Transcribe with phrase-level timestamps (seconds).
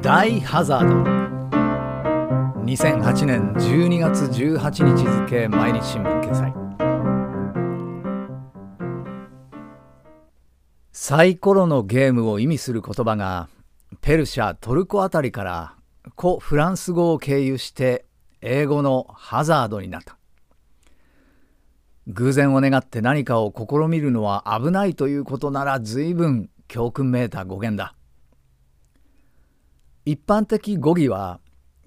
[0.00, 0.94] 大ハザード。
[2.62, 6.54] 2008年12月18日付毎日新聞掲載。
[10.92, 13.48] サイコロのゲームを意味する言葉が
[14.00, 15.74] ペルシャトルコあたりから
[16.16, 18.04] 古フランス語を経由して
[18.40, 20.16] 英語のハザードになった。
[22.06, 27.97] 偶然を願って何かを試みるのは危ないということなら随分教訓めいた語源だ。
[30.10, 31.38] 一般的語義は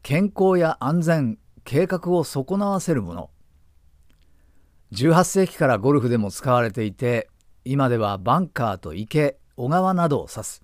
[0.03, 3.31] 健康や安全計画を損なわせるもの。
[4.91, 7.29] 18世紀からゴルフでも使われていて
[7.65, 10.61] 今ではバンカーと池小川などを指す。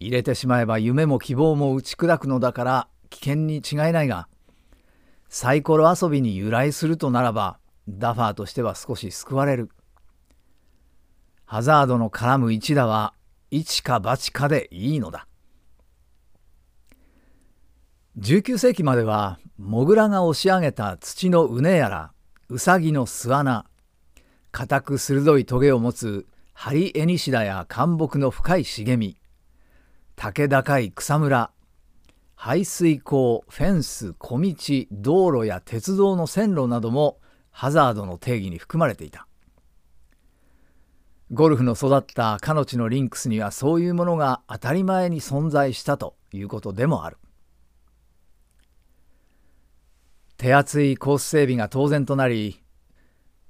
[0.00, 4.26] 入れてしまえば夢も希望も打ち砕くのだから危険に違いないが
[5.28, 9.70] サイコロ遊びに由来するとならばダファーとしては少し救われる。
[11.44, 13.14] ハザードの絡む一打は
[13.52, 15.27] 一か八かでいいのだ。
[18.18, 22.12] 19世紀まではモグラが押し上げた土の畝やら
[22.48, 23.64] ウサギの巣穴
[24.50, 29.16] 硬く鋭いトゲを持つハリエニシダや灌木の深い茂み
[30.16, 31.52] 竹高い草むら
[32.34, 34.54] 排水溝フェンス小道
[34.90, 37.20] 道路や鉄道の線路なども
[37.52, 39.28] ハザードの定義に含まれていた。
[41.30, 47.18] ゴルフの育った彼女のリンクスにはそういうものが当たり前に存在したということでもある。
[50.38, 52.62] 手厚いコース整備が当然となり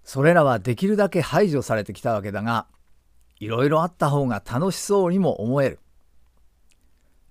[0.02, 2.66] それらはできるだけ排除されてきたわけだが
[3.40, 5.80] いろいろあった方が楽しそうにも思える。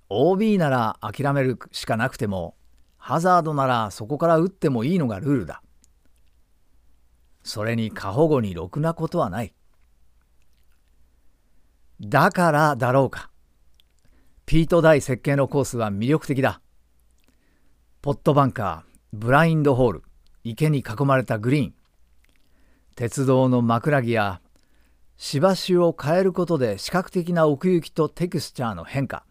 [0.09, 2.55] OB なら諦めるしかなくても
[2.97, 5.63] ハザードならそこから打ってもいいのがルールだ。
[7.43, 9.53] それに過保護にろくなことはない。
[11.99, 13.31] だからだろうか。
[14.45, 16.61] ピート大設計のコースは魅力的だ。
[18.01, 20.03] ポットバンカーブラインドホール
[20.43, 21.73] 池に囲まれたグリーン。
[22.93, 24.41] 鉄道の枕木や
[25.15, 29.23] 芝生を変えることで視覚的な奥行きとテクスチャーの変化。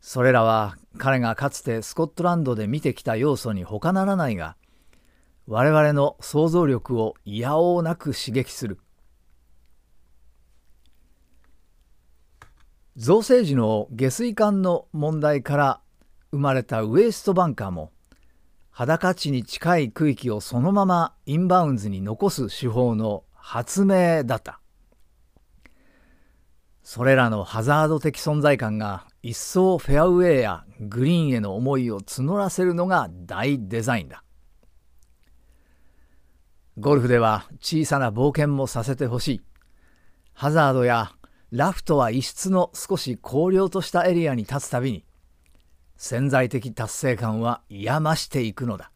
[0.00, 4.56] それらは彼がかつてスコットランドで見てきた要素に他ならないが
[5.46, 8.78] 我々の想像力をいやおうなく刺激する。
[12.96, 15.80] 造成時の下水管の問題から
[16.30, 17.92] 生まれたウエストバンカーも
[18.72, 24.60] 裸地に近い区域をそのままインバウンズに残す手法の発明だった。
[26.82, 34.24] それらのハザード的存在感が一層フェアウェイやグリーンへの思いを募らせるのが大デザインだ。
[36.78, 39.42] ゴルフでは小さな冒険もさせてほしい。
[40.32, 41.12] ハザードや
[41.50, 45.04] ラフとは異質の少し荒涼としたエリアに立つたびに
[46.02, 48.90] 潜在的達成感は癒ましていくのだ。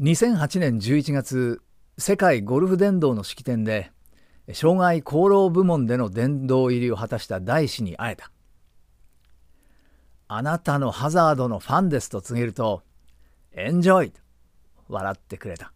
[0.00, 1.62] 2008年11月
[1.96, 3.90] 世界ゴルフ殿堂の式典で
[4.52, 8.30] 障害功労部門での殿堂入りを果たした大使に会えた。
[10.28, 12.82] あなたのハザードのファンですと告げると
[13.52, 14.20] エンジョイと
[14.88, 15.72] 笑ってくれた。